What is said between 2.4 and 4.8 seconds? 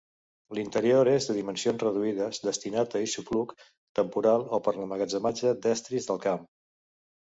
destinat a aixopluc temporal o per